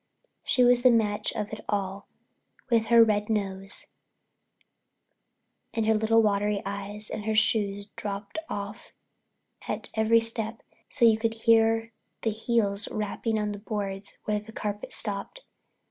[0.43, 2.07] She was the match of it all,
[2.71, 3.85] with her red nose
[5.75, 8.93] and her little watery eyes and her shoes dropping off
[9.67, 11.91] at every step so you could hear
[12.23, 15.41] the heels rapping on the boards where the carpet stopped.